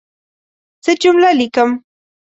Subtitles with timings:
[0.83, 1.69] زه جمله لیکم.